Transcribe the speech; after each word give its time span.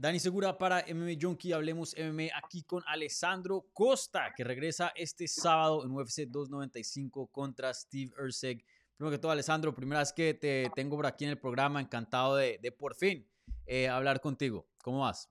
Dani 0.00 0.18
Segura 0.18 0.56
para 0.56 0.82
MMA 0.88 1.18
Junkie, 1.20 1.52
hablemos 1.52 1.94
MMA 1.94 2.28
aquí 2.34 2.62
con 2.62 2.82
Alessandro 2.86 3.66
Costa, 3.74 4.32
que 4.34 4.42
regresa 4.42 4.94
este 4.96 5.28
sábado 5.28 5.84
en 5.84 5.90
UFC 5.90 6.22
295 6.26 7.26
contra 7.26 7.74
Steve 7.74 8.10
Erceg. 8.18 8.64
Primero 8.96 9.10
que 9.10 9.18
todo, 9.18 9.30
Alessandro, 9.30 9.74
primera 9.74 10.00
vez 10.00 10.14
que 10.14 10.32
te 10.32 10.70
tengo 10.74 10.96
por 10.96 11.04
aquí 11.04 11.24
en 11.24 11.32
el 11.32 11.38
programa, 11.38 11.82
encantado 11.82 12.36
de, 12.36 12.74
por 12.78 12.94
fin 12.94 13.28
eh, 13.66 13.90
hablar 13.90 14.22
contigo. 14.22 14.66
¿Cómo 14.82 15.00
vas? 15.00 15.28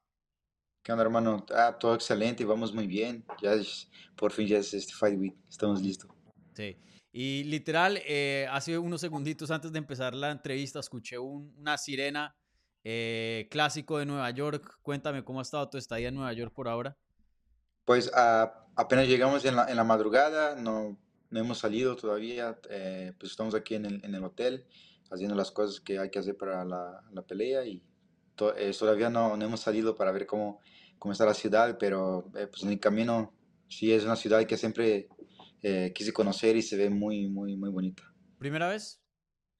¿Qué 0.83 0.91
onda, 0.91 1.03
hermano? 1.03 1.43
Ah, 1.49 1.75
todo 1.79 1.95
excelente, 1.95 2.45
vamos 2.45 2.71
muy 2.71 2.85
bien. 2.85 3.25
Ya 3.41 3.53
por 4.15 4.31
fin 4.31 4.47
ya 4.47 4.59
es 4.59 4.71
este 4.75 4.93
Fight 4.93 5.19
Week, 5.19 5.35
estamos 5.49 5.81
listos. 5.81 6.11
Sí, 6.53 6.77
y 7.11 7.43
literal, 7.45 7.99
eh, 8.05 8.47
hace 8.51 8.77
unos 8.77 9.01
segunditos 9.01 9.49
antes 9.49 9.71
de 9.71 9.79
empezar 9.79 10.13
la 10.13 10.29
entrevista, 10.29 10.79
escuché 10.79 11.17
una 11.17 11.75
sirena 11.79 12.35
eh, 12.83 13.47
clásico 13.51 13.97
de 13.97 14.05
Nueva 14.05 14.29
York. 14.31 14.79
Cuéntame 14.81 15.23
cómo 15.23 15.39
ha 15.39 15.41
estado 15.41 15.69
tu 15.69 15.77
estadía 15.77 16.09
en 16.09 16.15
Nueva 16.15 16.33
York 16.33 16.53
por 16.53 16.67
ahora. 16.67 16.97
Pues 17.85 18.11
apenas 18.13 19.07
llegamos 19.07 19.43
en 19.45 19.55
la, 19.55 19.69
en 19.69 19.75
la 19.75 19.83
madrugada, 19.83 20.55
no, 20.55 20.99
no, 21.31 21.39
hemos 21.39 21.57
salido 21.57 21.95
todavía, 21.95 22.59
eh, 22.69 23.13
pues 23.19 23.31
estamos 23.31 23.55
aquí 23.55 23.75
en 23.75 23.85
el, 23.85 24.05
en 24.05 24.13
el, 24.13 24.23
hotel 24.23 24.67
haciendo 25.09 25.35
las 25.35 25.49
cosas 25.49 25.79
que 25.79 25.97
hay 25.97 26.11
que 26.11 26.19
hacer 26.19 26.37
para 26.37 26.63
la, 26.65 27.03
la 27.11 27.23
pelea 27.23 27.65
y 27.65 27.83
eh, 28.57 28.71
todavía 28.77 29.09
no, 29.09 29.35
no, 29.35 29.43
hemos 29.43 29.61
salido 29.61 29.95
para 29.95 30.11
ver 30.11 30.27
cómo, 30.27 30.61
cómo 30.99 31.13
está 31.13 31.25
la 31.25 31.33
ciudad, 31.33 31.77
pero 31.79 32.29
pues 32.31 32.61
en 32.61 32.69
el 32.69 32.79
camino 32.79 33.33
sí 33.67 33.91
es 33.91 34.03
una 34.03 34.15
ciudad 34.15 34.45
que 34.45 34.57
siempre 34.57 35.09
quise 35.93 36.13
conocer 36.13 36.55
y 36.55 36.61
se 36.61 36.77
ve 36.77 36.89
muy, 36.89 37.27
muy, 37.27 37.57
muy 37.57 37.69
bonita. 37.69 38.03
¿Primera 38.37 38.69
vez? 38.69 39.01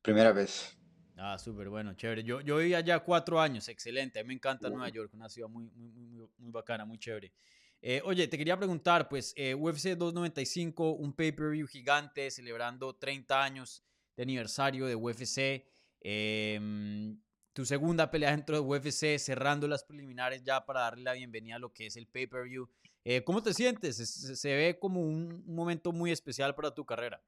Primera 0.02 0.32
vez. 0.32 0.79
Ah, 1.22 1.38
súper 1.38 1.68
bueno, 1.68 1.94
chévere. 1.96 2.24
Yo, 2.24 2.40
yo 2.40 2.58
viví 2.58 2.74
allá 2.74 3.00
cuatro 3.00 3.42
años, 3.42 3.68
excelente. 3.68 4.20
A 4.20 4.24
mí 4.24 4.30
me 4.30 4.34
encanta 4.36 4.70
Nueva 4.70 4.88
York, 4.88 5.14
una 5.14 5.28
ciudad 5.28 5.50
muy, 5.50 5.70
muy, 5.76 5.90
muy, 5.90 6.30
muy 6.38 6.52
bacana, 6.52 6.86
muy 6.86 6.98
chévere. 6.98 7.34
Eh, 7.82 8.02
oye, 8.06 8.28
te 8.28 8.38
quería 8.38 8.58
preguntar, 8.58 9.10
pues 9.10 9.34
eh, 9.36 9.54
UFC 9.54 9.98
295, 9.98 10.92
un 10.94 11.14
pay-per-view 11.14 11.68
gigante 11.68 12.32
celebrando 12.32 12.96
30 12.96 13.44
años 13.44 13.84
de 14.16 14.24
aniversario 14.24 14.86
de 14.86 14.96
UFC. 14.96 15.66
Em, 16.02 17.20
tu 17.52 17.66
segunda 17.66 18.10
pelea 18.10 18.32
dentro 18.32 18.56
de 18.56 18.62
UFC, 18.62 19.18
cerrando 19.20 19.68
las 19.68 19.84
preliminares 19.84 20.44
ya 20.44 20.66
para 20.66 20.82
darle 20.82 21.04
la 21.04 21.14
bienvenida 21.14 21.56
a 21.56 21.60
lo 21.60 21.74
que 21.74 21.88
es 21.88 21.98
el 21.98 22.08
pay-per-view. 22.08 22.70
Eh, 23.04 23.24
¿Cómo 23.26 23.44
te 23.44 23.54
sientes? 23.54 23.98
Se, 23.98 24.36
se, 24.36 24.56
ve 24.56 24.80
como 24.80 25.02
un 25.02 25.44
momento 25.46 25.92
muy 25.92 26.12
especial 26.12 26.56
para 26.56 26.72
tu 26.74 26.86
carrera. 26.86 27.22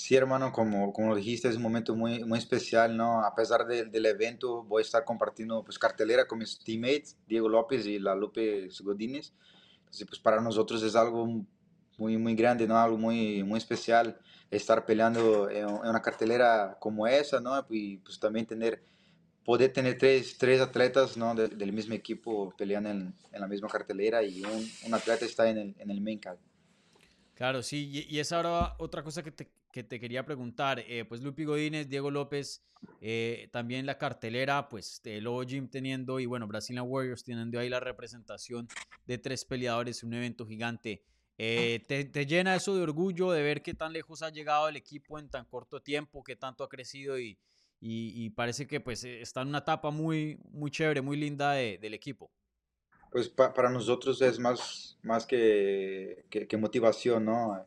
Sí, 0.00 0.16
hermano, 0.16 0.50
como, 0.50 0.94
como 0.94 1.14
dijiste, 1.14 1.48
es 1.48 1.56
un 1.56 1.62
momento 1.62 1.94
muy, 1.94 2.24
muy 2.24 2.38
especial, 2.38 2.96
¿no? 2.96 3.22
A 3.22 3.34
pesar 3.34 3.66
del 3.66 4.06
evento, 4.06 4.62
voy 4.64 4.80
a 4.80 4.86
estar 4.86 5.04
compartiendo 5.04 5.62
pues, 5.62 5.78
cartelera 5.78 6.26
con 6.26 6.38
mis 6.38 6.58
teammates, 6.58 7.18
Diego 7.26 7.50
López 7.50 7.84
y 7.84 7.98
la 7.98 8.14
López 8.14 8.80
Godínez. 8.80 9.34
Entonces, 9.80 10.06
pues 10.06 10.18
para 10.18 10.40
nosotros 10.40 10.82
es 10.82 10.96
algo 10.96 11.44
muy, 11.98 12.16
muy 12.16 12.34
grande, 12.34 12.66
¿no? 12.66 12.78
Algo 12.78 12.96
muy, 12.96 13.42
muy 13.44 13.58
especial 13.58 14.18
estar 14.50 14.86
peleando 14.86 15.50
en, 15.50 15.66
una 15.66 16.00
cartelera 16.00 16.78
como 16.80 17.06
esa, 17.06 17.40
¿no? 17.40 17.64
Y 17.68 17.98
pues 17.98 18.18
también 18.18 18.46
tener, 18.46 18.82
poder 19.44 19.70
tener 19.70 19.98
tres, 19.98 20.38
tres 20.38 20.62
atletas, 20.62 21.18
¿no? 21.18 21.34
del 21.34 21.72
mismo 21.74 21.94
equipo 21.94 22.54
peleando 22.56 22.88
en, 22.88 23.14
en, 23.32 23.40
la 23.40 23.46
misma 23.46 23.68
cartelera 23.68 24.22
y 24.22 24.42
un, 24.42 24.66
un 24.86 24.94
atleta 24.94 25.26
está 25.26 25.50
en 25.50 25.58
el, 25.58 25.76
en 25.78 25.90
el 25.90 26.00
main. 26.00 26.20
Claro, 27.40 27.62
sí, 27.62 27.88
y, 27.90 28.14
y 28.14 28.18
es 28.18 28.32
ahora 28.32 28.74
otra 28.78 29.02
cosa 29.02 29.22
que 29.22 29.30
te, 29.30 29.50
que 29.72 29.82
te 29.82 29.98
quería 29.98 30.26
preguntar. 30.26 30.84
Eh, 30.86 31.06
pues 31.06 31.22
Lupi 31.22 31.44
Godínez, 31.46 31.88
Diego 31.88 32.10
López, 32.10 32.62
eh, 33.00 33.48
también 33.50 33.86
la 33.86 33.96
cartelera, 33.96 34.68
pues 34.68 35.00
el 35.04 35.24
Lobo 35.24 35.42
Gym 35.44 35.66
teniendo, 35.70 36.20
y 36.20 36.26
bueno, 36.26 36.46
Brazilian 36.46 36.84
Warriors 36.86 37.24
teniendo 37.24 37.58
ahí 37.58 37.70
la 37.70 37.80
representación 37.80 38.68
de 39.06 39.16
tres 39.16 39.46
peleadores, 39.46 40.02
un 40.02 40.12
evento 40.12 40.46
gigante. 40.46 41.02
Eh, 41.38 41.82
te, 41.88 42.26
llena 42.26 42.56
eso 42.56 42.76
de 42.76 42.82
orgullo 42.82 43.30
de 43.30 43.42
ver 43.42 43.62
qué 43.62 43.72
tan 43.72 43.94
lejos 43.94 44.20
ha 44.20 44.28
llegado 44.28 44.68
el 44.68 44.76
equipo 44.76 45.18
en 45.18 45.30
tan 45.30 45.46
corto 45.46 45.80
tiempo, 45.80 46.22
qué 46.22 46.36
tanto 46.36 46.62
ha 46.62 46.68
crecido 46.68 47.18
y, 47.18 47.38
y, 47.80 48.28
parece 48.28 48.66
que 48.66 48.80
pues 48.80 49.02
está 49.04 49.40
en 49.40 49.48
una 49.48 49.60
etapa 49.60 49.90
muy, 49.90 50.38
muy 50.50 50.70
chévere, 50.70 51.00
muy 51.00 51.16
linda 51.16 51.52
del 51.52 51.94
equipo. 51.94 52.30
Pues 53.10 53.28
para 53.28 53.70
nosotros 53.70 54.22
es 54.22 54.38
más, 54.38 54.96
más 55.02 55.26
que, 55.26 56.24
que 56.30 56.56
motivación, 56.56 57.24
¿no? 57.24 57.66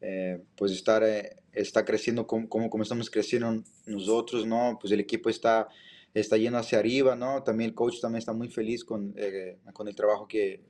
Eh, 0.00 0.42
pues 0.56 0.72
estar, 0.72 1.02
eh, 1.02 1.36
está 1.52 1.84
creciendo 1.84 2.26
como, 2.26 2.48
como, 2.48 2.82
estamos 2.82 3.10
creciendo 3.10 3.62
nosotros, 3.86 4.46
¿no? 4.46 4.78
Pues 4.80 4.92
el 4.92 5.00
equipo 5.00 5.28
está, 5.28 5.68
está 6.14 6.38
yendo 6.38 6.58
hacia 6.58 6.78
arriba, 6.78 7.14
¿no? 7.16 7.42
También 7.42 7.70
el 7.70 7.74
coach 7.74 8.00
también 8.00 8.20
está 8.20 8.32
muy 8.32 8.48
feliz 8.48 8.82
con, 8.82 9.12
eh, 9.16 9.58
con 9.74 9.88
el 9.88 9.94
trabajo 9.94 10.26
que, 10.26 10.62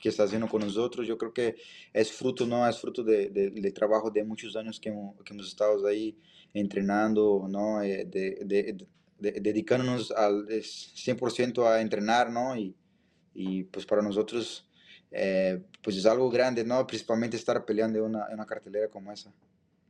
que, 0.00 0.08
está 0.08 0.24
haciendo 0.24 0.48
con 0.48 0.62
nosotros. 0.62 1.08
Yo 1.08 1.18
creo 1.18 1.32
que 1.32 1.56
es 1.92 2.12
fruto, 2.12 2.46
¿no? 2.46 2.68
Es 2.68 2.78
fruto 2.80 3.02
de, 3.02 3.30
de, 3.30 3.72
trabajo 3.72 4.10
de 4.10 4.22
muchos 4.22 4.54
años 4.54 4.78
que 4.78 4.90
hemos, 4.90 5.16
que 5.24 5.32
hemos 5.32 5.48
estado 5.48 5.84
ahí 5.86 6.16
entrenando, 6.54 7.46
¿no? 7.48 7.80
de, 7.80 8.76
dedicándonos 9.18 10.12
al 10.12 10.46
100% 10.46 11.66
a 11.66 11.80
entrenar, 11.80 12.30
¿no? 12.30 12.56
Y, 12.56 12.76
y 13.40 13.62
pues 13.62 13.86
para 13.86 14.02
nosotros 14.02 14.68
eh, 15.12 15.62
pues 15.80 15.96
es 15.96 16.06
algo 16.06 16.28
grande, 16.28 16.64
¿no? 16.64 16.84
Principalmente 16.84 17.36
estar 17.36 17.64
peleando 17.64 18.00
en 18.00 18.04
una, 18.06 18.26
una 18.32 18.44
cartelera 18.44 18.88
como 18.88 19.12
esa. 19.12 19.32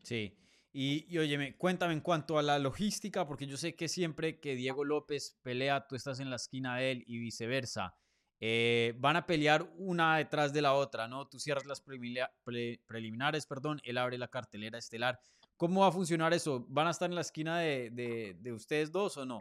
Sí. 0.03 0.36
Y, 0.70 1.06
y 1.09 1.16
óyeme, 1.16 1.56
cuéntame 1.56 1.94
en 1.94 2.00
cuanto 2.00 2.38
a 2.38 2.42
la 2.42 2.58
logística, 2.58 3.26
porque 3.26 3.47
yo 3.47 3.56
sé 3.56 3.75
que 3.75 3.88
siempre 3.88 4.38
que 4.38 4.54
Diego 4.54 4.84
López 4.84 5.38
pelea, 5.42 5.87
tú 5.88 5.97
estás 5.97 6.20
en 6.20 6.28
la 6.28 6.37
esquina 6.37 6.76
de 6.76 6.91
él 6.91 7.04
y 7.06 7.19
viceversa. 7.19 7.94
Eh, 8.38 8.94
van 8.98 9.16
a 9.16 9.26
pelear 9.26 9.66
una 9.78 10.19
detrás 10.19 10.53
de 10.53 10.60
la 10.60 10.75
otra, 10.75 11.08
¿no? 11.08 11.26
Tú 11.26 11.41
cierras 11.41 11.64
las 11.64 11.81
preliminares, 11.81 13.47
perdón, 13.47 13.81
él 13.82 13.97
abre 13.97 14.19
la 14.19 14.28
cartelera 14.28 14.78
estelar. 14.78 15.19
¿Cómo 15.56 15.81
va 15.81 15.88
a 15.88 15.92
funcionar 15.92 16.34
eso? 16.34 16.66
¿Van 16.69 16.87
a 16.87 16.91
estar 16.91 17.08
en 17.08 17.14
la 17.14 17.22
esquina 17.22 17.60
de, 17.60 17.88
de, 17.91 18.37
de 18.38 18.53
ustedes 18.53 18.92
dos 18.92 19.16
o 19.16 19.25
no? 19.25 19.41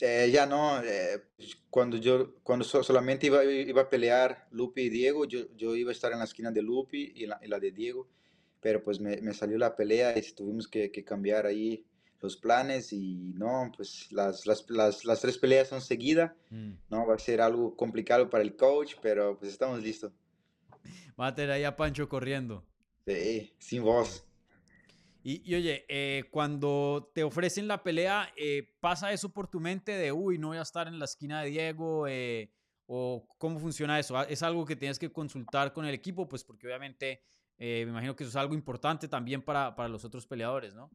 Eh, 0.00 0.30
ya 0.32 0.46
no, 0.46 0.80
eh, 0.82 1.22
pues, 1.36 1.56
cuando 1.70 1.96
yo 1.96 2.34
cuando 2.42 2.64
solamente 2.64 3.26
iba, 3.26 3.44
iba 3.44 3.82
a 3.82 3.88
pelear 3.88 4.46
Lupi 4.52 4.82
y 4.82 4.88
Diego, 4.90 5.24
yo, 5.24 5.40
yo 5.56 5.74
iba 5.74 5.90
a 5.90 5.92
estar 5.92 6.12
en 6.12 6.18
la 6.18 6.24
esquina 6.24 6.50
de 6.50 6.62
Lupi 6.62 7.12
y 7.16 7.26
la, 7.26 7.40
la 7.46 7.58
de 7.58 7.72
Diego, 7.72 8.08
pero 8.60 8.82
pues 8.82 9.00
me, 9.00 9.20
me, 9.20 9.34
salió 9.34 9.58
la 9.58 9.74
pelea 9.74 10.16
y 10.16 10.22
tuvimos 10.32 10.68
que, 10.68 10.92
que, 10.92 11.04
cambiar 11.04 11.46
ahí 11.46 11.84
los 12.20 12.36
planes 12.36 12.92
y 12.92 13.32
no, 13.34 13.72
pues 13.76 14.10
las, 14.12 14.46
las, 14.46 14.68
las, 14.70 15.04
las 15.04 15.20
tres 15.20 15.38
peleas 15.38 15.68
son 15.68 15.80
seguidas, 15.80 16.32
mm. 16.50 16.72
no 16.90 17.06
va 17.06 17.14
a 17.14 17.18
ser 17.18 17.40
algo 17.40 17.76
complicado 17.76 18.30
para 18.30 18.44
el 18.44 18.54
coach, 18.54 18.94
pero 19.02 19.36
pues 19.38 19.52
estamos 19.52 19.82
listos. 19.82 20.12
Va 21.20 21.28
a 21.28 21.34
tener 21.34 21.50
ahí 21.50 21.64
a 21.64 21.76
Pancho 21.76 22.08
corriendo. 22.08 22.64
Sí, 23.06 23.52
sin 23.58 23.82
voz. 23.82 24.27
Y, 25.30 25.54
oye, 25.54 25.84
eh, 25.88 26.24
cuando 26.30 27.10
te 27.14 27.22
ofrecen 27.22 27.68
la 27.68 27.82
pelea, 27.82 28.32
eh, 28.34 28.72
¿pasa 28.80 29.12
eso 29.12 29.28
por 29.28 29.46
tu 29.46 29.60
mente 29.60 29.92
de, 29.92 30.10
uy, 30.10 30.38
no 30.38 30.48
voy 30.48 30.56
a 30.56 30.62
estar 30.62 30.88
en 30.88 30.98
la 30.98 31.04
esquina 31.04 31.42
de 31.42 31.50
Diego? 31.50 32.06
Eh, 32.08 32.50
¿O 32.86 33.28
cómo 33.36 33.58
funciona 33.58 33.98
eso? 34.00 34.18
¿Es 34.22 34.42
algo 34.42 34.64
que 34.64 34.74
tienes 34.74 34.98
que 34.98 35.12
consultar 35.12 35.74
con 35.74 35.84
el 35.84 35.92
equipo? 35.92 36.26
Pues 36.26 36.44
porque 36.44 36.66
obviamente 36.66 37.20
me 37.58 37.82
imagino 37.82 38.16
que 38.16 38.24
eso 38.24 38.30
es 38.30 38.36
algo 38.36 38.54
importante 38.54 39.06
también 39.06 39.42
para, 39.42 39.76
para 39.76 39.90
los 39.90 40.02
otros 40.02 40.26
peleadores, 40.26 40.74
¿no? 40.74 40.90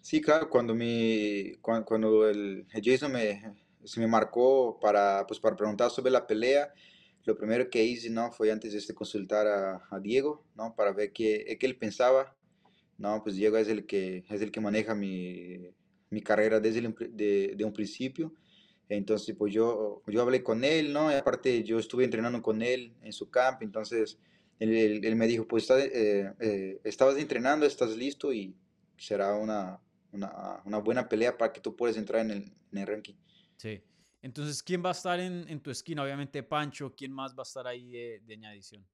Sí, 0.00 0.22
claro, 0.22 0.48
cuando, 0.48 0.74
mi, 0.74 1.56
cuando, 1.60 2.30
el 2.30 2.66
Jason 2.82 3.12
me, 3.12 3.42
se 3.84 4.00
me 4.00 4.06
marcó 4.06 4.80
para, 4.80 5.26
pues, 5.26 5.38
para 5.38 5.54
preguntar 5.54 5.90
sobre 5.90 6.12
la 6.12 6.26
pelea, 6.26 6.72
lo 7.24 7.36
primero 7.36 7.68
que 7.68 7.84
hice 7.84 8.08
¿no? 8.08 8.32
fue 8.32 8.50
antes 8.50 8.72
de 8.72 8.78
este 8.78 8.94
consultar 8.94 9.46
a, 9.46 9.86
a 9.90 9.98
Diego, 9.98 10.46
¿no? 10.54 10.74
para 10.74 10.92
ver 10.92 11.12
qué, 11.12 11.58
qué 11.60 11.66
él 11.66 11.76
pensaba 11.76 12.34
no, 13.00 13.22
pues 13.22 13.34
Diego 13.34 13.56
es 13.56 13.68
el 13.68 13.86
que, 13.86 14.24
es 14.28 14.42
el 14.42 14.52
que 14.52 14.60
maneja 14.60 14.94
mi, 14.94 15.70
mi 16.10 16.20
carrera 16.20 16.60
desde 16.60 16.80
el, 16.80 16.94
de, 17.56 17.64
un 17.64 17.72
principio. 17.72 18.34
Entonces, 18.90 19.34
pues 19.38 19.54
yo, 19.54 20.02
yo 20.06 20.20
hablé 20.20 20.42
con 20.42 20.64
él, 20.64 20.92
¿no? 20.92 21.10
Y 21.10 21.14
aparte, 21.14 21.64
yo 21.64 21.78
estuve 21.78 22.04
entrenando 22.04 22.42
con 22.42 22.60
él 22.60 22.92
en 23.02 23.14
su 23.14 23.30
camp, 23.30 23.62
entonces 23.62 24.18
él, 24.58 25.02
él, 25.02 25.16
me 25.16 25.26
dijo, 25.26 25.48
pues 25.48 25.62
está, 25.62 25.80
eh, 25.82 26.30
eh, 26.40 26.80
estabas 26.84 27.16
entrenando, 27.16 27.64
estás 27.64 27.96
listo 27.96 28.34
y 28.34 28.54
será 28.98 29.34
una, 29.34 29.80
una, 30.12 30.78
buena 30.78 31.08
pelea 31.08 31.38
para 31.38 31.54
que 31.54 31.60
tú 31.62 31.74
puedas 31.74 31.96
entrar 31.96 32.20
en 32.30 32.52
el, 32.72 32.86
ranking. 32.86 33.14
Sí. 33.56 33.80
Entonces, 34.20 34.62
¿quién 34.62 34.84
va 34.84 34.90
a 34.90 34.92
estar 34.92 35.18
en, 35.18 35.48
en, 35.48 35.60
tu 35.60 35.70
esquina? 35.70 36.02
Obviamente 36.02 36.42
Pancho, 36.42 36.94
¿quién 36.94 37.12
más 37.12 37.32
va 37.32 37.44
a 37.44 37.48
estar 37.48 37.66
ahí 37.66 37.92
de 37.92 38.34
añadición? 38.34 38.84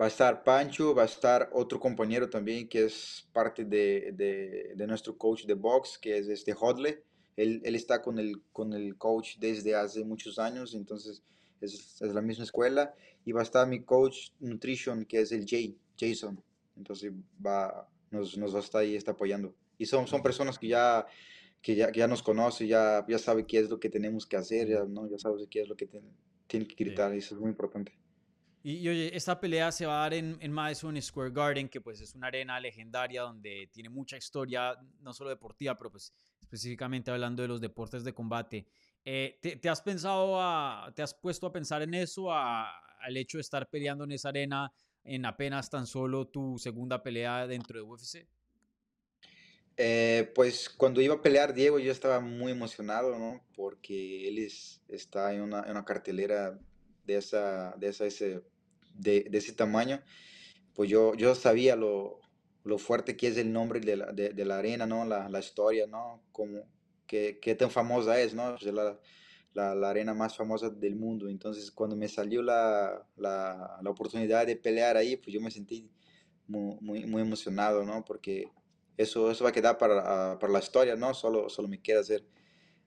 Va 0.00 0.06
a 0.06 0.08
estar 0.08 0.42
Pancho, 0.42 0.94
va 0.94 1.02
a 1.02 1.06
estar 1.06 1.50
otro 1.52 1.78
compañero 1.78 2.30
también 2.30 2.66
que 2.66 2.84
es 2.84 3.28
parte 3.32 3.64
de, 3.64 4.12
de, 4.14 4.72
de 4.74 4.86
nuestro 4.86 5.18
coach 5.18 5.44
de 5.44 5.54
box, 5.54 5.98
que 5.98 6.16
es 6.16 6.28
este 6.28 6.54
Hodle. 6.58 7.04
Él, 7.36 7.60
él, 7.64 7.74
está 7.74 8.00
con 8.00 8.18
el, 8.18 8.42
con 8.52 8.72
el 8.72 8.96
coach 8.96 9.36
desde 9.38 9.74
hace 9.74 10.04
muchos 10.04 10.38
años, 10.38 10.74
entonces 10.74 11.22
es, 11.60 12.00
es, 12.00 12.14
la 12.14 12.22
misma 12.22 12.44
escuela. 12.44 12.94
Y 13.24 13.32
va 13.32 13.40
a 13.40 13.44
estar 13.44 13.66
mi 13.68 13.82
coach 13.84 14.30
nutrition, 14.40 15.04
que 15.04 15.20
es 15.20 15.32
el 15.32 15.46
Jay, 15.46 15.76
Jason. 15.98 16.42
Entonces 16.76 17.12
va, 17.44 17.86
nos, 18.10 18.36
nos 18.38 18.54
va 18.54 18.58
a 18.58 18.62
estar 18.62 18.80
ahí 18.80 18.96
está 18.96 19.12
apoyando. 19.12 19.54
Y 19.76 19.86
son, 19.86 20.06
son 20.06 20.22
personas 20.22 20.58
que 20.58 20.68
ya, 20.68 21.06
que 21.60 21.74
ya, 21.74 21.92
ya 21.92 22.06
nos 22.06 22.22
conoce, 22.22 22.66
ya, 22.66 23.04
ya 23.06 23.18
sabe 23.18 23.46
qué 23.46 23.58
es 23.58 23.68
lo 23.68 23.78
que 23.78 23.90
tenemos 23.90 24.26
que 24.26 24.36
hacer, 24.36 24.68
ya, 24.68 24.84
¿no? 24.84 25.06
ya 25.06 25.18
sabe 25.18 25.46
qué 25.48 25.62
es 25.62 25.68
lo 25.68 25.76
que 25.76 25.86
tiene 26.46 26.66
que 26.66 26.74
gritar, 26.74 27.12
eso 27.14 27.34
es 27.34 27.40
muy 27.40 27.50
importante. 27.50 27.92
Y, 28.64 28.88
oye, 28.88 29.16
esta 29.16 29.40
pelea 29.40 29.72
se 29.72 29.86
va 29.86 29.98
a 29.98 30.02
dar 30.02 30.14
en, 30.14 30.38
en, 30.40 30.52
Madison 30.52 31.00
Square 31.02 31.32
Garden, 31.32 31.68
que 31.68 31.80
pues 31.80 32.00
es 32.00 32.14
una 32.14 32.28
arena 32.28 32.60
legendaria 32.60 33.22
donde 33.22 33.68
tiene 33.72 33.88
mucha 33.88 34.16
historia, 34.16 34.76
no 35.00 35.12
solo 35.12 35.30
deportiva, 35.30 35.76
pero 35.76 35.90
pues 35.90 36.12
específicamente 36.40 37.10
hablando 37.10 37.42
de 37.42 37.48
los 37.48 37.60
deportes 37.60 38.04
de 38.04 38.12
combate. 38.12 38.66
Eh, 39.04 39.38
¿te, 39.40 39.68
has 39.68 39.82
pensado, 39.82 40.40
a, 40.40 40.92
te 40.94 41.02
has 41.02 41.12
puesto 41.12 41.46
a 41.46 41.52
pensar 41.52 41.82
en 41.82 41.94
eso, 41.94 42.32
al 42.32 43.16
hecho 43.16 43.38
de 43.38 43.42
estar 43.42 43.68
peleando 43.68 44.04
en 44.04 44.12
esa 44.12 44.28
arena 44.28 44.72
en 45.02 45.24
apenas 45.24 45.68
tan 45.68 45.86
solo 45.86 46.28
tu 46.28 46.58
segunda 46.58 47.02
pelea 47.02 47.46
dentro 47.46 47.78
de 47.78 47.82
UFC? 47.82 48.26
Eh, 49.76 50.30
pues 50.34 50.68
cuando 50.68 51.00
iba 51.00 51.14
a 51.14 51.22
pelear 51.22 51.54
Diego 51.54 51.78
yo 51.78 51.90
estaba 51.90 52.20
muy 52.20 52.52
emocionado, 52.52 53.18
¿no? 53.18 53.42
Porque 53.56 54.28
él 54.28 54.38
es, 54.38 54.82
está 54.86 55.32
en 55.32 55.40
una, 55.40 55.62
en 55.62 55.70
una 55.70 55.84
cartelera 55.84 56.58
de, 57.04 57.16
esa, 57.16 57.74
de, 57.78 57.88
esa, 57.88 58.04
ese, 58.04 58.42
de, 58.94 59.26
de, 59.30 59.38
ese 59.38 59.52
tamaño. 59.52 60.02
Pues 60.74 60.88
yo, 60.90 61.14
yo 61.14 61.34
sabía 61.34 61.76
lo, 61.76 62.20
lo 62.64 62.78
fuerte 62.78 63.16
que 63.16 63.28
es 63.28 63.36
el 63.36 63.52
nombre 63.52 63.80
de 63.80 63.96
la, 63.96 64.12
de, 64.12 64.30
de 64.30 64.44
la 64.44 64.58
arena, 64.58 64.86
¿no? 64.86 65.04
La, 65.04 65.28
la, 65.28 65.40
historia, 65.40 65.86
¿no? 65.86 66.22
Como, 66.32 66.62
qué, 67.06 67.38
qué 67.40 67.54
tan 67.54 67.70
famosa 67.70 68.20
es, 68.20 68.34
¿no? 68.34 68.56
Pues 68.58 68.72
la, 68.72 68.98
la, 69.54 69.74
la, 69.74 69.90
arena 69.90 70.14
más 70.14 70.36
famosa 70.36 70.70
del 70.70 70.96
mundo. 70.96 71.28
Entonces, 71.28 71.70
cuando 71.70 71.96
me 71.96 72.08
salió 72.08 72.42
la, 72.42 73.06
oportunidad 73.86 74.46
de 74.46 74.56
pelear 74.56 74.96
ahí, 74.96 75.16
pues 75.16 75.34
yo 75.34 75.40
me 75.40 75.50
sentí 75.50 75.90
muy, 76.46 76.76
muy, 76.80 77.06
muy 77.06 77.22
emocionado, 77.22 77.84
¿no? 77.84 78.04
Porque 78.04 78.48
eso, 78.96 79.30
eso 79.30 79.44
va 79.44 79.50
a 79.50 79.54
quedar 79.54 79.78
para, 79.78 80.38
para 80.38 80.52
la 80.52 80.58
historia, 80.58 80.96
¿no? 80.96 81.14
Solo, 81.14 81.48
solo 81.48 81.68
me 81.68 81.80
queda 81.80 82.00
hacer, 82.00 82.24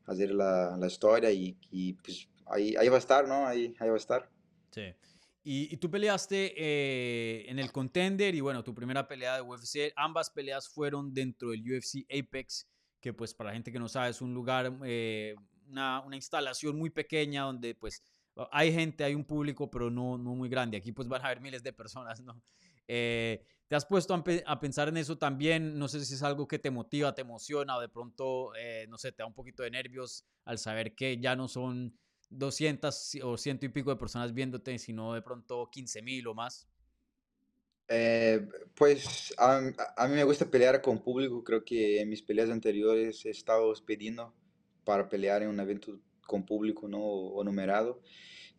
hacer 0.06 0.32
la 0.32 0.88
historia 0.88 1.32
y, 1.32 1.58
y, 1.72 1.94
pues 1.94 2.28
ahí, 2.48 2.76
ahí 2.78 2.90
va 2.90 2.96
a 2.96 3.00
estar, 3.00 3.28
¿no? 3.28 3.46
Ahí, 3.46 3.76
ahí 3.80 3.90
va 3.90 3.96
a 3.96 3.98
estar. 3.98 4.30
Sí. 4.72 4.94
Y, 5.48 5.78
tú 5.78 5.92
peleaste 5.92 6.56
eh, 6.58 7.46
en 7.48 7.60
el 7.60 7.72
Contender 7.72 8.34
y 8.34 8.42
bueno, 8.42 8.64
tu 8.64 8.74
primera 8.74 9.08
pelea 9.08 9.36
de 9.36 9.42
UFC, 9.44 9.94
ambas 9.96 10.32
peleas 10.32 10.68
fueron 10.68 11.14
dentro 11.14 11.52
del 11.52 11.62
UFC 11.62 12.04
Apex, 12.10 12.68
que 13.00 13.14
pues 13.14 13.36
para 13.36 13.52
la 13.52 13.54
gente 13.54 13.72
que 13.72 13.78
no 13.78 13.88
sabe 13.88 14.10
es 14.10 14.22
un 14.22 14.34
lugar, 14.34 14.76
eh, 14.84 15.36
una, 15.68 16.02
una, 16.02 16.16
instalación 16.16 16.76
muy 16.76 16.90
pequeña 16.90 17.44
donde 17.44 17.76
pues 17.76 18.02
hay 18.52 18.74
gente, 18.74 19.04
hay 19.04 19.14
un 19.14 19.24
público, 19.24 19.70
pero 19.70 19.92
no, 19.92 20.18
no 20.18 20.34
muy 20.34 20.50
grande. 20.50 20.78
Aquí 20.78 20.92
pues 20.92 21.08
van 21.08 21.22
a 21.22 21.26
haber 21.26 21.42
miles 21.42 21.62
de 21.62 21.74
personas, 21.74 22.20
¿no? 22.22 22.42
Eh, 22.88 23.46
¿Te 23.68 23.76
has 23.76 23.86
puesto 23.86 24.14
a, 24.14 24.60
pensar 24.60 24.90
en 24.90 24.98
eso 24.98 25.18
también? 25.18 25.78
No 25.78 25.88
sé 25.88 26.04
si 26.06 26.14
es 26.14 26.24
algo 26.24 26.48
que 26.48 26.60
te 26.60 26.70
motiva, 26.70 27.16
te 27.16 27.22
emociona 27.22 27.78
o 27.78 27.82
de 27.82 27.90
pronto, 27.90 28.56
eh, 28.56 28.86
no 28.90 28.98
sé, 28.98 29.12
te 29.12 29.24
da 29.24 29.28
un 29.28 29.34
poquito 29.34 29.64
de 29.64 29.72
nervios 29.72 30.24
al 30.44 30.60
saber 30.60 30.94
que 30.94 31.18
ya 31.20 31.36
no 31.36 31.48
son 31.48 31.98
200 32.30 33.18
o 33.24 33.38
ciento 33.38 33.66
y 33.66 33.70
pico 33.70 33.90
de 33.90 33.98
personas 33.98 34.34
viéndote, 34.34 34.78
sino 34.80 35.14
de 35.14 35.22
pronto 35.22 35.70
15 35.72 36.02
mil 36.02 36.28
o 36.28 36.34
más. 36.34 36.68
Eh, 37.88 38.48
pues 38.76 39.34
a, 39.38 39.62
a, 39.96 40.08
mí 40.08 40.16
me 40.16 40.24
gusta 40.24 40.50
pelear 40.50 40.82
con 40.82 41.00
público. 41.00 41.44
Creo 41.44 41.64
que 41.64 42.02
en 42.02 42.10
mis 42.10 42.22
peleas 42.22 42.50
anteriores 42.50 43.26
he 43.26 43.30
estado 43.30 43.74
pidiendo 43.86 44.34
para 44.84 45.08
pelear 45.08 45.44
en 45.44 45.50
un 45.50 45.60
evento 45.60 46.00
con 46.26 46.46
público 46.46 46.88
¿no? 46.88 47.00
o, 47.02 47.44
numerado. 47.44 48.02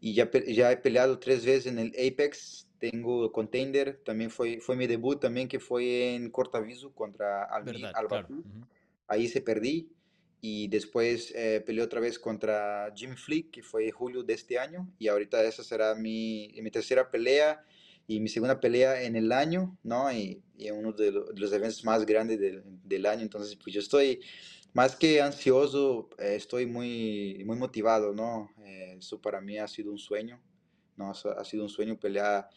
Y 0.01 0.15
ya, 0.15 0.31
ya 0.47 0.71
he 0.71 0.77
peleado 0.77 1.19
tres 1.19 1.45
veces 1.45 1.67
en 1.67 1.79
el 1.79 1.89
Apex 1.89 2.69
tengo 2.79 3.33
Contender, 3.33 4.03
también 4.05 4.31
fue, 4.31 4.61
fue 4.61 4.77
mi 4.77 4.87
debut 4.87 5.19
también 5.19 5.49
que 5.49 5.59
fue 5.59 6.15
en 6.15 6.31
cortaviso 6.31 6.93
contra 6.93 7.45
Almi, 7.45 7.83
Alba. 7.95 8.29
Ahí 9.09 9.29
se 9.29 9.41
perdí 9.41 9.96
y 10.49 10.69
después 10.69 11.33
eh, 11.35 11.61
peleé 11.67 11.83
otra 11.83 11.99
vez 11.99 12.21
contra 12.21 12.93
Jim 12.95 13.17
Flick, 13.17 13.51
que 13.51 13.65
fue 13.65 13.91
julio 13.91 14.23
de 14.23 14.35
este 14.35 14.61
año 14.61 14.89
y 14.97 15.09
ahorita 15.09 15.43
esa 15.43 15.65
será 15.65 15.97
mi, 15.97 16.55
mi 16.63 16.71
tercera 16.71 17.11
pelea 17.11 17.65
y 18.07 18.21
mi 18.21 18.29
segunda 18.29 18.61
pelea 18.61 19.03
en 19.03 19.17
el 19.17 19.33
año, 19.33 19.77
¿no? 19.83 20.13
Y, 20.13 20.41
y 20.57 20.71
uno 20.71 20.93
de, 20.93 21.11
los 21.11 21.53
eventos 21.53 21.85
más 21.85 22.07
grandes 22.07 22.39
del, 22.39 22.63
del, 22.85 23.07
año, 23.07 23.23
entonces 23.23 23.57
pues 23.57 23.75
yo 23.75 23.81
estoy 23.81 24.21
más 24.73 24.95
que 24.95 25.21
ansioso, 25.21 26.11
eh, 26.17 26.37
estoy 26.37 26.65
muy, 26.67 27.43
muy 27.45 27.57
motivado, 27.57 28.15
¿no? 28.15 28.49
Eh, 28.65 28.95
eso 29.01 29.21
para 29.21 29.41
mí 29.41 29.59
ha 29.59 29.67
sido 29.67 29.91
un 29.91 29.99
sueño, 29.99 30.41
¿no? 30.97 31.11
Ha 31.11 31.45
sido 31.45 31.65
un 31.65 31.71
sueño 31.71 31.99
pelear 31.99 32.49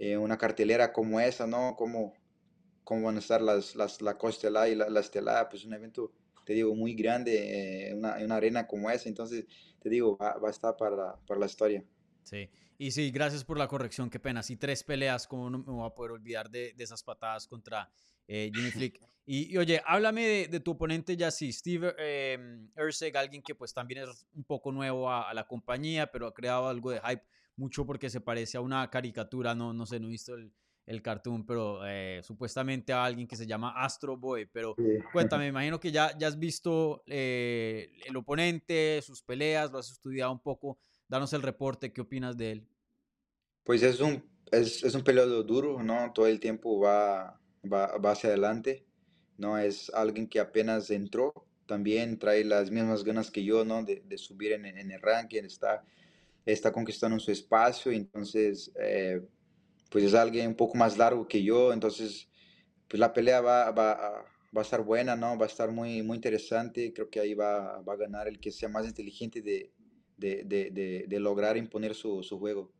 en 0.00 0.18
una 0.18 0.36
cartelera 0.36 0.92
como 0.92 1.20
esa, 1.20 1.46
¿no? 1.46 1.76
Cómo, 1.76 2.12
cómo 2.82 3.06
van 3.06 3.16
a 3.16 3.20
estar 3.20 3.40
las, 3.40 3.76
las, 3.76 4.02
la 4.02 4.18
Costela 4.18 4.68
y 4.68 4.74
la, 4.74 4.90
la 4.90 4.98
Estela, 4.98 5.48
pues 5.48 5.64
un 5.64 5.74
evento, 5.74 6.12
te 6.46 6.52
digo, 6.52 6.74
muy 6.76 6.94
grande, 6.94 7.88
en 7.88 7.98
una, 7.98 8.16
una, 8.24 8.36
arena 8.36 8.66
como 8.68 8.88
esa, 8.88 9.08
entonces, 9.08 9.44
te 9.80 9.90
digo, 9.90 10.16
va, 10.16 10.38
va 10.38 10.48
a 10.48 10.52
estar 10.52 10.76
para 10.76 10.96
la, 10.96 11.20
para 11.26 11.40
la 11.40 11.46
historia. 11.46 11.84
Sí, 12.22 12.48
y 12.78 12.92
sí, 12.92 13.10
gracias 13.10 13.44
por 13.44 13.58
la 13.58 13.66
corrección, 13.66 14.08
qué 14.08 14.20
pena. 14.20 14.42
Sí, 14.42 14.56
tres 14.56 14.84
peleas, 14.84 15.26
como 15.26 15.50
no 15.50 15.58
me 15.58 15.64
voy 15.64 15.86
a 15.86 15.94
poder 15.94 16.12
olvidar 16.12 16.48
de, 16.48 16.72
de 16.72 16.84
esas 16.84 17.02
patadas 17.02 17.48
contra 17.48 17.90
eh, 18.26 18.50
Jimmy 18.54 18.70
Flick. 18.70 19.00
Y, 19.28 19.52
y, 19.52 19.58
oye, 19.58 19.82
háblame 19.84 20.24
de, 20.24 20.46
de, 20.46 20.60
tu 20.60 20.70
oponente 20.70 21.16
ya 21.16 21.32
sí, 21.32 21.52
Steve 21.52 21.96
eh, 21.98 22.38
Erseg, 22.76 23.16
alguien 23.16 23.42
que 23.42 23.56
pues 23.56 23.74
también 23.74 24.04
es 24.04 24.24
un 24.32 24.44
poco 24.44 24.70
nuevo 24.70 25.10
a, 25.10 25.28
a, 25.28 25.34
la 25.34 25.48
compañía, 25.48 26.12
pero 26.12 26.28
ha 26.28 26.32
creado 26.32 26.68
algo 26.68 26.92
de 26.92 27.00
hype 27.00 27.24
mucho 27.56 27.84
porque 27.84 28.08
se 28.08 28.20
parece 28.20 28.56
a 28.56 28.60
una 28.60 28.88
caricatura, 28.88 29.52
no, 29.52 29.72
no 29.72 29.84
sé, 29.84 29.98
no 29.98 30.06
he 30.06 30.10
visto 30.12 30.36
el, 30.36 30.52
el 30.86 31.02
cartoon, 31.02 31.44
pero 31.44 31.80
eh, 31.84 32.20
supuestamente 32.22 32.92
a 32.92 33.04
alguien 33.04 33.26
que 33.26 33.36
se 33.36 33.46
llama 33.46 33.72
Astro 33.76 34.16
Boy. 34.16 34.46
Pero 34.46 34.74
sí. 34.76 34.84
cuéntame, 35.12 35.44
me 35.44 35.48
imagino 35.50 35.80
que 35.80 35.90
ya, 35.90 36.16
ya 36.16 36.28
has 36.28 36.38
visto 36.38 37.02
eh, 37.06 37.90
el 38.06 38.16
oponente, 38.16 39.02
sus 39.02 39.22
peleas, 39.22 39.72
lo 39.72 39.78
has 39.78 39.90
estudiado 39.90 40.32
un 40.32 40.40
poco. 40.40 40.78
Danos 41.08 41.32
el 41.32 41.42
reporte, 41.42 41.92
¿qué 41.92 42.00
opinas 42.00 42.36
de 42.36 42.52
él? 42.52 42.68
Pues 43.64 43.82
es 43.82 44.00
un, 44.00 44.22
es, 44.52 44.84
es 44.84 44.94
un 44.94 45.02
peleador 45.02 45.44
duro, 45.44 45.82
¿no? 45.82 46.12
Todo 46.12 46.28
el 46.28 46.38
tiempo 46.38 46.80
va, 46.80 47.40
va, 47.70 47.98
va 47.98 48.12
hacia 48.12 48.30
adelante, 48.30 48.86
¿no? 49.38 49.58
Es 49.58 49.90
alguien 49.90 50.28
que 50.28 50.38
apenas 50.38 50.90
entró, 50.90 51.32
también 51.66 52.16
trae 52.18 52.44
las 52.44 52.70
mismas 52.70 53.02
ganas 53.02 53.32
que 53.32 53.42
yo, 53.42 53.64
¿no? 53.64 53.82
De, 53.82 54.02
de 54.06 54.18
subir 54.18 54.52
en, 54.52 54.66
en 54.66 54.90
el 54.90 55.02
ranking, 55.02 55.42
está 55.42 55.84
está 56.46 56.72
conquistando 56.72 57.18
su 57.18 57.32
espacio, 57.32 57.90
entonces 57.90 58.70
eh, 58.80 59.20
pues 59.96 60.04
es 60.04 60.14
alguien 60.14 60.48
un 60.48 60.54
poco 60.54 60.76
más 60.76 60.98
largo 60.98 61.26
que 61.26 61.42
yo, 61.42 61.72
entonces 61.72 62.28
pues 62.86 63.00
la 63.00 63.14
pelea 63.14 63.40
va, 63.40 63.70
va, 63.70 64.26
va, 64.54 64.60
a 64.60 64.62
estar 64.62 64.84
buena, 64.84 65.16
¿no? 65.16 65.38
Va 65.38 65.46
a 65.46 65.48
estar 65.48 65.72
muy, 65.72 66.02
muy 66.02 66.16
interesante, 66.16 66.92
creo 66.92 67.08
que 67.08 67.18
ahí 67.18 67.32
va, 67.32 67.80
va 67.80 67.94
a 67.94 67.96
ganar 67.96 68.28
el 68.28 68.38
que 68.38 68.52
sea 68.52 68.68
más 68.68 68.86
inteligente 68.86 69.40
de, 69.40 69.72
de, 70.18 70.44
de, 70.44 71.06
de 71.08 71.18
lograr 71.18 71.56
imponer 71.56 71.94
su, 71.94 72.22
su, 72.22 72.38
juego. 72.38 72.74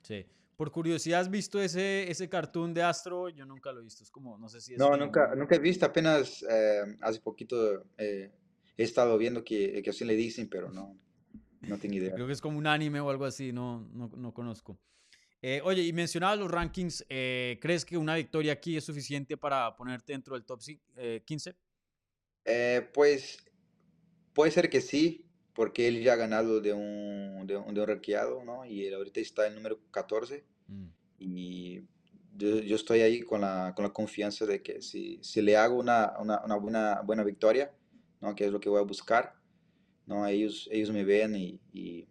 Sí. 0.00 0.24
Por 0.56 0.72
curiosidad, 0.72 1.20
¿has 1.20 1.30
visto 1.30 1.60
ese, 1.60 2.10
ese 2.10 2.30
cartoon 2.30 2.72
de 2.72 2.82
Astro? 2.82 3.28
Yo 3.28 3.44
nunca 3.44 3.70
lo 3.70 3.80
he 3.80 3.84
visto, 3.84 4.02
es 4.02 4.10
como, 4.10 4.38
no 4.38 4.48
sé 4.48 4.62
si 4.62 4.72
es... 4.72 4.78
No, 4.78 4.96
nunca, 4.96 5.34
nunca 5.34 5.56
he 5.56 5.58
visto, 5.58 5.84
apenas 5.84 6.42
eh, 6.48 6.96
hace 7.02 7.20
poquito 7.20 7.84
eh, 7.98 8.32
he 8.78 8.82
estado 8.82 9.18
viendo 9.18 9.44
que, 9.44 9.82
que 9.82 9.90
así 9.90 10.06
le 10.06 10.16
dicen, 10.16 10.48
pero 10.48 10.72
no, 10.72 10.98
no 11.60 11.76
tengo 11.76 11.96
idea. 11.96 12.14
Creo 12.14 12.26
que 12.26 12.32
es 12.32 12.40
como 12.40 12.56
un 12.56 12.66
anime 12.66 12.98
o 12.98 13.10
algo 13.10 13.26
así, 13.26 13.52
no, 13.52 13.86
no, 13.92 14.10
no 14.16 14.32
conozco. 14.32 14.78
Eh, 15.44 15.60
oye, 15.64 15.82
y 15.82 15.92
mencionabas 15.92 16.38
los 16.38 16.48
rankings, 16.48 17.04
eh, 17.08 17.58
¿crees 17.60 17.84
que 17.84 17.96
una 17.96 18.14
victoria 18.14 18.52
aquí 18.52 18.76
es 18.76 18.84
suficiente 18.84 19.36
para 19.36 19.74
ponerte 19.76 20.12
dentro 20.12 20.36
del 20.36 20.44
top 20.44 20.60
eh, 20.96 21.22
15? 21.26 21.56
pues 22.94 23.38
puede 24.32 24.52
ser 24.52 24.70
que 24.70 24.80
sí, 24.80 25.26
porque 25.52 25.88
él 25.88 26.02
ya 26.02 26.12
ha 26.12 26.16
ganado 26.16 26.60
de 26.60 26.72
un, 26.72 27.44
de 27.46 27.56
un, 27.56 27.74
de 27.74 27.80
un 27.80 27.86
rankeado, 27.86 28.44
¿no? 28.44 28.64
Y 28.64 28.86
él 28.86 28.94
ahorita 28.94 29.20
está 29.20 29.46
en 29.48 29.56
número 29.56 29.80
14. 29.90 30.44
Mm. 30.68 30.86
Y 31.18 31.80
yo, 32.36 32.60
yo, 32.60 32.76
estoy 32.76 33.00
ahí 33.00 33.20
con 33.20 33.40
la, 33.40 33.72
con 33.74 33.84
la 33.84 33.92
confianza 33.92 34.46
de 34.46 34.62
que 34.62 34.80
si, 34.80 35.18
si 35.22 35.42
le 35.42 35.56
hago 35.56 35.76
una, 35.76 36.14
una, 36.20 36.40
una 36.44 36.56
buena, 36.56 37.00
buena 37.02 37.24
victoria, 37.24 37.72
¿no? 38.20 38.34
Que 38.34 38.46
es 38.46 38.52
lo 38.52 38.60
que 38.60 38.68
voy 38.68 38.80
a 38.80 38.84
buscar, 38.84 39.34
¿no? 40.06 40.26
Ellos, 40.26 40.68
ellos 40.70 40.90
me 40.90 41.04
ven 41.04 41.34
y, 41.34 41.60
y, 41.72 42.08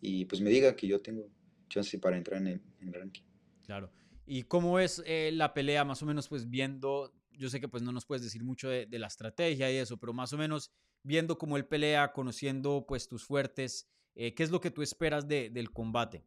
y 0.00 0.24
pues 0.24 0.40
me 0.40 0.50
digan 0.50 0.74
que 0.74 0.86
yo 0.86 1.00
tengo 1.00 1.28
chance 1.68 1.98
para 1.98 2.16
entrar 2.16 2.40
en 2.40 2.46
el, 2.48 2.62
en 2.80 2.88
el 2.88 2.94
ranking. 2.94 3.22
Claro. 3.64 3.90
¿Y 4.26 4.44
cómo 4.44 4.78
es 4.78 5.02
eh, 5.06 5.30
la 5.32 5.52
pelea 5.52 5.84
más 5.84 6.02
o 6.02 6.06
menos 6.06 6.28
pues 6.28 6.48
viendo, 6.48 7.12
yo 7.32 7.48
sé 7.48 7.60
que 7.60 7.68
pues 7.68 7.82
no 7.82 7.92
nos 7.92 8.06
puedes 8.06 8.22
decir 8.22 8.42
mucho 8.42 8.68
de, 8.68 8.86
de 8.86 8.98
la 8.98 9.06
estrategia 9.06 9.70
y 9.70 9.76
eso, 9.76 9.98
pero 9.98 10.12
más 10.12 10.32
o 10.32 10.38
menos 10.38 10.70
viendo 11.02 11.38
cómo 11.38 11.56
él 11.56 11.66
pelea, 11.66 12.12
conociendo 12.12 12.84
pues 12.88 13.06
tus 13.06 13.24
fuertes, 13.24 13.86
eh, 14.16 14.34
¿qué 14.34 14.42
es 14.42 14.50
lo 14.50 14.60
que 14.60 14.70
tú 14.70 14.82
esperas 14.82 15.28
de, 15.28 15.50
del 15.50 15.70
combate? 15.70 16.24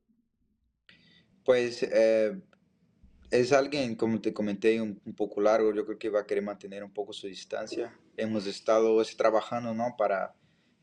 Pues 1.43 1.83
eh, 1.83 2.39
es 3.31 3.51
alguien, 3.51 3.95
como 3.95 4.21
te 4.21 4.33
comenté, 4.33 4.79
un, 4.81 5.01
un, 5.05 5.15
poco 5.15 5.41
largo, 5.41 5.73
yo 5.73 5.85
creo 5.85 5.97
que 5.97 6.09
va 6.09 6.21
a 6.21 6.25
querer 6.25 6.43
mantener 6.43 6.83
un 6.83 6.93
poco 6.93 7.13
su 7.13 7.27
distancia. 7.27 7.97
Hemos 8.15 8.45
estado 8.45 9.01
trabajando, 9.17 9.73
¿no? 9.73 9.95
Para 9.97 10.35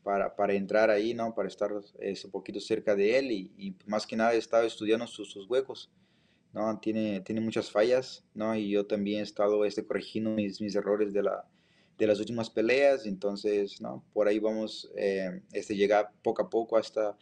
para, 0.05 0.35
para 0.35 0.53
entrar 0.53 0.91
ahí, 0.91 1.15
¿no? 1.15 1.33
Para 1.33 1.47
estar 1.47 1.71
es, 1.99 2.23
un 2.25 2.29
poquito 2.29 2.59
cerca 2.59 2.95
de 2.95 3.17
él 3.17 3.31
y, 3.31 3.51
y, 3.57 3.75
más 3.87 4.05
que 4.05 4.15
nada 4.15 4.35
he 4.35 4.37
estado 4.37 4.63
estudiando 4.63 5.07
sus, 5.07 5.31
sus, 5.31 5.49
huecos, 5.49 5.91
¿no? 6.53 6.79
Tiene, 6.79 7.21
tiene 7.21 7.41
muchas 7.41 7.71
fallas, 7.71 8.23
¿no? 8.35 8.55
Y 8.55 8.69
yo 8.69 8.85
también 8.85 9.21
he 9.21 9.23
estado 9.23 9.65
este, 9.65 9.83
corrigiendo 9.83 10.29
mis, 10.29 10.61
mis 10.61 10.75
errores 10.75 11.11
de 11.11 11.23
la, 11.23 11.47
de 11.97 12.05
las 12.05 12.19
últimas 12.19 12.51
peleas, 12.51 13.07
entonces, 13.07 13.81
¿no? 13.81 14.05
Por 14.13 14.27
ahí 14.27 14.37
vamos 14.37 14.91
eh, 14.95 15.41
este, 15.53 15.75
llegar 15.75 16.11
poco 16.21 16.43
a 16.43 16.49
poco 16.51 16.77
hasta 16.77 17.17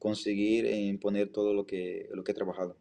conseguir 0.00 0.66
imponer 0.66 1.30
todo 1.30 1.54
lo 1.54 1.64
que, 1.68 2.08
lo 2.12 2.24
que 2.24 2.32
he 2.32 2.34
trabajado. 2.34 2.76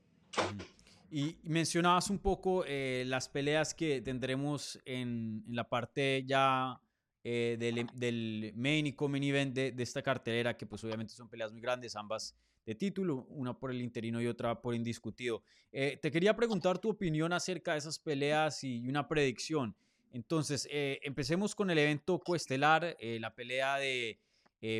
Y 1.12 1.38
mencionabas 1.44 2.10
un 2.10 2.18
poco 2.18 2.66
eh, 2.66 3.04
las 3.06 3.30
peleas 3.30 3.76
que 3.76 4.02
tendremos 4.02 4.80
en, 4.86 5.44
en 5.48 5.56
la 5.56 5.70
parte 5.70 6.24
ya 6.26 6.82
eh, 7.24 7.56
del, 7.60 7.88
del, 7.94 8.52
main 8.56 8.88
y 8.88 8.94
common 8.94 9.24
event 9.24 9.54
de, 9.54 9.74
esta 9.78 10.02
cartelera, 10.02 10.58
que 10.58 10.66
pues 10.66 10.84
obviamente 10.84 11.14
son 11.14 11.30
peleas 11.30 11.52
muy 11.52 11.62
grandes, 11.62 11.96
ambas 11.96 12.36
de 12.66 12.76
título, 12.76 13.26
una 13.30 13.58
por 13.58 13.72
el 13.72 13.82
interino 13.82 14.22
y 14.22 14.28
otra 14.28 14.62
por 14.62 14.76
indiscutido. 14.76 15.44
Eh, 15.72 15.98
te 16.02 16.12
quería 16.12 16.36
preguntar 16.36 16.80
tu 16.80 16.90
opinión 16.90 17.34
acerca 17.34 17.74
de 17.74 17.80
esas 17.80 18.00
peleas 18.00 18.64
y 18.64 18.88
una 18.88 19.08
predicción. 19.08 19.76
Entonces, 20.12 20.68
eh, 20.72 21.00
empecemos 21.04 21.56
con 21.56 21.70
el 21.72 21.78
evento 21.78 22.20
coestelar, 22.20 22.96
eh, 23.00 23.20
la 23.20 23.34
pelea 23.34 23.78
de, 23.78 24.20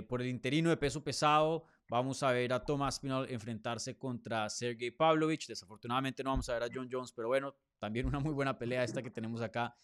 por 0.08 0.22
el 0.22 0.28
interino 0.28 0.70
de 0.70 0.78
peso 0.78 1.04
pesado. 1.04 1.66
Vamos 1.90 2.24
a 2.24 2.32
ver 2.32 2.54
a 2.54 2.64
Tomás 2.64 3.00
Pinal 3.00 3.30
enfrentarse 3.30 3.98
contra 3.98 4.50
Sergey 4.50 4.92
Pavlovich. 4.92 5.48
Desafortunadamente 5.48 6.24
no 6.24 6.30
vamos 6.30 6.48
a 6.48 6.54
ver 6.54 6.64
a 6.64 6.68
John 6.74 6.88
Jones, 6.90 7.12
pero 7.12 7.28
bueno, 7.28 7.54
también 7.80 8.06
una 8.06 8.20
muy 8.20 8.32
buena 8.32 8.58
pelea 8.58 8.84
esta 8.84 9.02
que 9.02 9.12
tenemos 9.12 9.42
acá. 9.42 9.76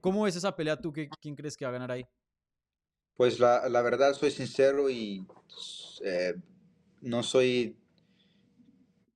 ¿Cómo 0.00 0.26
es 0.26 0.36
esa 0.36 0.54
pelea 0.54 0.76
tú? 0.76 0.92
¿Quién 0.92 1.36
crees 1.36 1.56
que 1.56 1.64
va 1.64 1.70
a 1.70 1.72
ganar 1.72 1.90
ahí? 1.90 2.04
Pues 3.14 3.38
la, 3.38 3.68
la 3.68 3.82
verdad, 3.82 4.14
soy 4.14 4.30
sincero 4.30 4.90
y 4.90 5.26
no 7.02 7.22
soy 7.22 7.76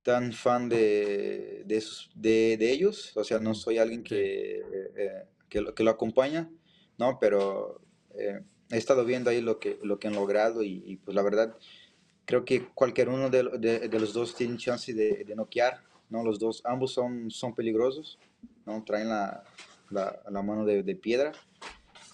tan 0.07 0.31
fan 0.31 0.69
de, 0.69 1.63
de, 1.65 2.55
de, 2.57 2.71
ellos, 2.71 3.11
o 3.17 3.25
sea, 3.25 3.39
no 3.39 3.53
soy 3.53 3.77
alguien 3.77 4.05
que, 4.05 4.61
eh, 4.95 5.25
que, 5.49 5.59
lo, 5.59 5.75
que, 5.75 5.83
lo, 5.83 5.91
acompaña, 5.91 6.49
¿no? 6.97 7.19
Pero 7.19 7.81
eh, 8.17 8.39
he 8.71 8.77
estado 8.77 9.03
viendo 9.03 9.29
ahí 9.29 9.41
lo 9.41 9.59
que, 9.59 9.77
lo 9.83 9.99
que 9.99 10.07
han 10.07 10.15
logrado 10.15 10.63
y, 10.63 10.95
pues 11.03 11.13
la 11.13 11.23
verdad 11.23 11.57
creo 12.23 12.45
que 12.45 12.69
cualquier 12.69 13.09
uno 13.09 13.29
de, 13.29 13.89
de 13.89 13.99
los 13.99 14.13
dos 14.13 14.33
tiene 14.33 14.55
chance 14.55 14.93
de, 14.93 15.25
noquear, 15.35 15.83
¿no? 16.09 16.23
Los 16.23 16.39
dos, 16.39 16.61
ambos 16.63 16.93
son, 16.93 17.29
son 17.29 17.53
peligrosos, 17.53 18.17
¿no? 18.65 18.81
Traen 18.85 19.09
la, 19.09 19.43
la, 19.89 20.21
la 20.29 20.41
mano 20.41 20.65
de, 20.65 20.95
piedra, 20.95 21.31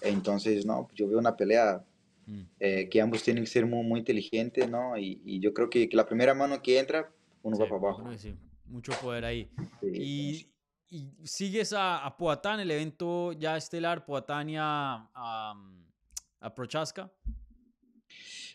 entonces, 0.00 0.66
no, 0.66 0.88
yo 0.94 1.08
veo 1.08 1.18
una 1.18 1.36
pelea 1.36 1.84
Mm. 2.26 2.42
Eh, 2.58 2.88
que 2.88 3.00
ambos 3.00 3.22
tienen 3.22 3.44
que 3.44 3.50
ser 3.50 3.66
muy, 3.66 3.84
muy 3.84 4.00
inteligentes, 4.00 4.68
¿no? 4.68 4.96
Y, 4.96 5.20
y 5.24 5.40
yo 5.40 5.52
creo 5.52 5.68
que, 5.68 5.88
que, 5.88 5.96
la 5.96 6.06
primera 6.06 6.34
mano 6.34 6.62
que 6.62 6.78
entra, 6.78 7.12
uno 7.42 7.58
va 7.58 7.66
para 7.66 7.76
abajo. 7.76 8.18
Sí, 8.18 8.34
mucho 8.66 8.92
poder 9.02 9.24
ahí. 9.24 9.50
y, 9.82 10.48
y, 10.88 11.12
sigues 11.24 11.72
a, 11.72 12.04
a 12.04 12.16
Poatán, 12.16 12.60
el 12.60 12.70
evento 12.70 13.32
ya 13.32 13.56
estelar, 13.56 14.04
Poatán 14.04 14.48
y 14.48 14.56
a, 14.58 15.08
a, 15.14 16.54
Prochaska. 16.54 17.12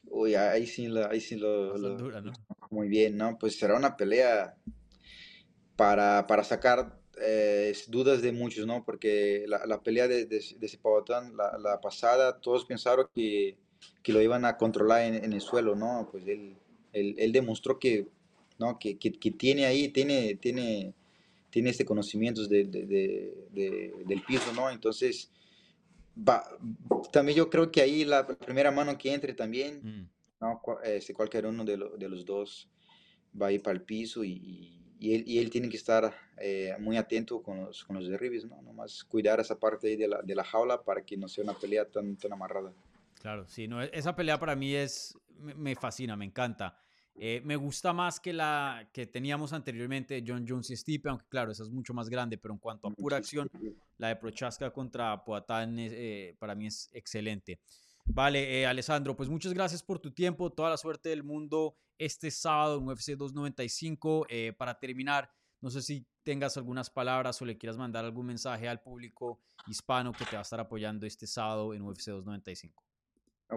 Uy, 0.06 0.36
ahí 0.36 0.66
sí, 0.66 0.88
lo, 0.88 1.08
ahí 1.10 1.20
sí 1.20 1.36
lo, 1.36 1.78
¿no? 1.78 2.34
muy 2.72 2.88
bien, 2.88 3.18
¿no? 3.18 3.38
Pues 3.38 3.60
será 3.60 3.76
una 3.76 3.96
pelea 3.98 4.56
para, 5.76 6.26
para 6.26 6.44
sacar 6.44 6.99
eh, 7.22 7.74
dudas 7.88 8.22
de 8.22 8.32
muchos, 8.32 8.66
¿no? 8.66 8.84
Porque 8.84 9.46
la, 9.48 9.66
la 9.66 9.82
pelea 9.82 10.08
de, 10.08 10.26
de, 10.26 10.40
de 10.40 10.80
la, 11.36 11.58
la, 11.58 11.82
pasada, 11.82 12.40
todos 12.40 12.66
pensaron 12.66 13.08
que, 13.14 13.58
que, 14.04 14.14
lo 14.14 14.22
iban 14.22 14.46
a 14.46 14.58
controlar 14.58 15.02
en, 15.04 15.16
en 15.24 15.34
el 15.34 15.42
suelo, 15.42 15.76
¿no? 15.76 16.08
Pues 16.12 16.28
él, 16.28 16.58
él, 16.94 17.16
él 17.18 17.32
demostró 17.32 17.80
que, 17.80 18.08
¿no? 18.58 18.80
Que, 18.80 18.98
que, 18.98 19.12
que, 19.12 19.32
tiene 19.32 19.66
ahí, 19.66 19.90
tiene, 19.90 20.36
tiene, 20.36 20.94
tiene 21.50 21.70
este 21.70 21.86
conocimiento 21.86 22.48
de, 22.48 22.66
del 22.66 24.24
piso, 24.28 24.54
¿no? 24.54 24.70
Entonces, 24.70 25.32
va, 26.18 26.44
también 27.12 27.38
yo 27.38 27.50
creo 27.50 27.72
que 27.72 27.82
ahí 27.82 28.06
la 28.06 28.28
primera 28.28 28.72
mano 28.72 28.98
que 28.98 29.14
entre 29.14 29.34
también, 29.34 29.82
mm. 29.84 30.10
¿no? 30.42 30.62
Este, 30.84 31.14
cualquier 31.14 31.46
uno 31.46 31.66
de, 31.66 31.78
de, 31.98 32.10
los 32.10 32.26
dos 32.26 32.70
va 33.40 33.48
a 33.48 33.52
ir 33.52 33.62
para 33.62 33.78
el 33.78 33.84
piso 33.84 34.24
y 34.24 34.79
y 34.79 34.79
él, 35.00 35.24
y 35.26 35.40
él 35.40 35.50
tiene 35.50 35.70
que 35.70 35.78
estar 35.78 36.14
eh, 36.38 36.76
muy 36.80 36.98
atento 36.98 37.42
con 37.42 37.66
los, 37.66 37.84
con 37.86 37.96
los 37.96 38.08
derribes, 38.08 38.46
¿no? 38.46 38.62
Nomás 38.62 39.04
cuidar 39.04 39.40
esa 39.40 39.58
parte 39.58 39.88
ahí 39.88 39.96
de 39.96 40.08
la, 40.08 40.22
de 40.22 40.36
la 40.36 40.44
jaula 40.44 40.84
para 40.84 41.04
que 41.04 41.16
no 41.18 41.28
sea 41.28 41.44
una 41.44 41.54
pelea 41.54 41.86
tan, 41.86 42.18
tan 42.18 42.34
amarrada. 42.34 42.74
Claro, 43.22 43.48
sí, 43.48 43.68
no, 43.68 43.82
esa 43.82 44.16
pelea 44.16 44.40
para 44.40 44.56
mí 44.56 44.74
es, 44.76 45.18
me, 45.38 45.76
fascina, 45.76 46.16
me 46.16 46.26
encanta. 46.26 46.78
Eh, 47.16 47.42
me 47.44 47.58
gusta 47.58 47.92
más 47.92 48.20
que 48.20 48.32
la 48.32 48.90
que 48.94 49.06
teníamos 49.06 49.52
anteriormente, 49.52 50.24
John 50.26 50.46
Jones 50.48 50.70
y 50.70 50.78
Stipe, 50.78 51.10
aunque 51.10 51.26
claro, 51.28 51.52
esa 51.52 51.64
es 51.64 51.70
mucho 51.70 51.94
más 51.94 52.10
grande, 52.10 52.38
pero 52.38 52.54
en 52.54 52.60
cuanto 52.60 52.88
a 52.88 52.92
pura 52.92 53.18
acción, 53.18 53.50
la 53.98 54.08
de 54.08 54.16
Prochaska 54.16 54.72
contra 54.72 55.24
Poatán 55.26 55.76
eh, 55.80 56.36
para 56.40 56.56
mí 56.56 56.68
es 56.68 56.90
excelente. 56.94 57.60
Vale, 58.12 58.66
Alessandro, 58.66 59.16
pues 59.16 59.30
muchas 59.30 59.54
gracias 59.54 59.84
por 59.84 60.00
tu 60.00 60.12
tiempo, 60.12 60.52
toda 60.52 60.72
la 60.72 60.78
suerte 60.78 61.10
del 61.10 61.24
mundo 61.24 61.78
este 62.00 62.32
sábado 62.32 62.80
en 62.80 62.88
UFC 62.88 63.12
295. 63.12 64.26
Eh, 64.30 64.54
para 64.58 64.80
terminar, 64.80 65.30
no 65.62 65.70
sé 65.70 65.84
si 65.84 66.08
tengas 66.24 66.58
algunas 66.58 66.90
palabras 66.90 67.40
o 67.42 67.46
le 67.46 67.58
quieras 67.58 67.78
mandar 67.78 68.06
algún 68.06 68.26
mensaje 68.26 68.68
al 68.68 68.82
público 68.82 69.40
hispano 69.68 70.12
que 70.12 70.26
te 70.26 70.32
va 70.32 70.40
a 70.40 70.42
estar 70.42 70.60
apoyando 70.60 71.06
este 71.06 71.28
sábado 71.28 71.74
en 71.74 71.84
UFC 71.84 72.08
295. 72.08 72.84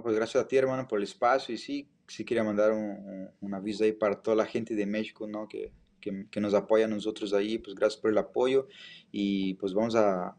pues 0.03 0.15
gracias 0.17 0.45
a 0.45 0.47
ti, 0.47 0.57
hermano, 0.57 0.87
por 0.87 0.99
el 0.99 1.05
espacio. 1.05 1.55
Y 1.55 1.59
sí, 1.59 1.89
sí 2.07 2.25
quería 2.25 2.45
mandar 2.45 2.73
un, 2.73 3.31
un 3.41 3.55
aviso 3.55 3.85
ahí 3.85 3.93
para 3.93 4.21
toda 4.21 4.37
la 4.37 4.47
gente 4.47 4.75
de 4.75 4.85
México, 4.85 5.27
¿no? 5.27 5.49
Que, 5.49 5.73
que, 5.99 6.27
que, 6.31 6.41
nos 6.41 6.53
apoya 6.53 6.85
a 6.85 6.89
nosotros 6.89 7.33
ahí. 7.33 7.59
Pues 7.59 7.75
gracias 7.75 8.01
por 8.01 8.11
el 8.11 8.19
apoyo. 8.19 8.69
Y 9.11 9.55
pues 9.55 9.73
vamos 9.73 9.95
a, 9.95 10.37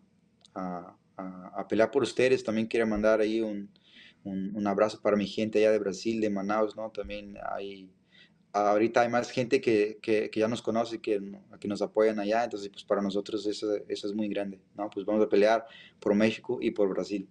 a, 0.54 0.98
a, 1.18 1.68
pelear 1.68 1.90
por 1.90 2.04
ustedes. 2.04 2.44
También 2.44 2.68
quiero 2.68 2.86
mandar 2.86 3.20
ahí 3.22 3.42
un, 3.42 3.72
un, 4.24 4.56
un, 4.56 4.68
abrazo 4.68 5.02
para 5.02 5.18
mi 5.18 5.28
gente 5.28 5.60
allá 5.60 5.72
de 5.72 5.80
Brasil, 5.80 6.22
de 6.22 6.30
Manaus, 6.30 6.76
¿no? 6.76 6.90
También 6.92 7.38
hay, 7.52 7.90
ahorita 8.54 9.02
hay 9.02 9.10
más 9.10 9.30
gente 9.32 9.62
que, 9.62 10.00
que, 10.02 10.30
que 10.30 10.40
ya 10.40 10.48
nos 10.48 10.62
conoce, 10.62 11.02
que, 11.02 11.20
que 11.60 11.68
nos 11.68 11.82
apoyan 11.82 12.20
allá, 12.20 12.44
entonces 12.44 12.70
pues 12.70 12.84
para 12.84 13.02
nosotros 13.02 13.46
eso, 13.46 13.76
eso 13.88 14.08
es 14.08 14.14
muy 14.14 14.28
grande, 14.28 14.60
¿no? 14.76 14.90
Pues 14.90 15.06
vamos 15.06 15.24
a 15.26 15.30
pelear 15.30 15.66
por 16.00 16.16
México 16.16 16.60
y 16.62 16.72
por 16.72 16.90
Brasil. 16.90 17.28